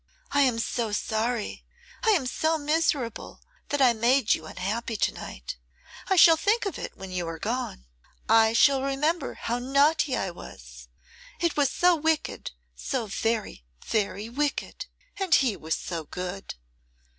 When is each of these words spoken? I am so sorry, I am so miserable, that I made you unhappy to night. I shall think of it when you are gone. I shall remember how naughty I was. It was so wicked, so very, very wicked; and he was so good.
I 0.31 0.41
am 0.41 0.57
so 0.57 0.91
sorry, 0.91 1.63
I 2.03 2.09
am 2.09 2.25
so 2.25 2.57
miserable, 2.57 3.39
that 3.69 3.83
I 3.83 3.93
made 3.93 4.33
you 4.33 4.47
unhappy 4.47 4.97
to 4.97 5.13
night. 5.13 5.57
I 6.07 6.15
shall 6.15 6.37
think 6.37 6.65
of 6.65 6.79
it 6.79 6.97
when 6.97 7.11
you 7.11 7.27
are 7.27 7.37
gone. 7.37 7.85
I 8.27 8.53
shall 8.53 8.81
remember 8.81 9.35
how 9.35 9.59
naughty 9.59 10.17
I 10.17 10.31
was. 10.31 10.87
It 11.39 11.55
was 11.55 11.69
so 11.69 11.95
wicked, 11.95 12.49
so 12.75 13.05
very, 13.05 13.63
very 13.85 14.27
wicked; 14.27 14.87
and 15.19 15.35
he 15.35 15.55
was 15.55 15.75
so 15.75 16.05
good. 16.05 16.55